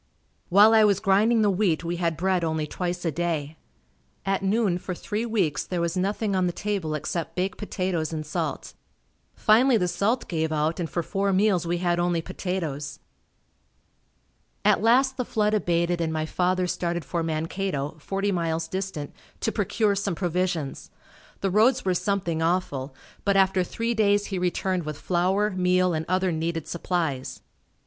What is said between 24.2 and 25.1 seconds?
he returned with